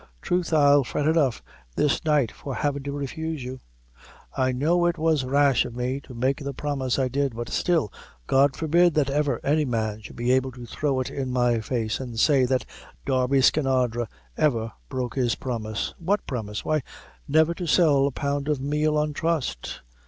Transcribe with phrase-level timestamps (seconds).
[0.23, 1.43] Troth I'll fret enough
[1.75, 3.59] this night for havin' to refuse you.
[4.35, 7.93] I know it was rash of me to make the promise I did; but still,
[8.25, 12.01] God forbid that ever any man should be able to throw it in my face,
[12.01, 12.65] an' say that
[13.05, 16.81] Darby Skinadre ever broke his promise." "What promise?" "Why,
[17.27, 19.81] never to sell a pound of meal on trust."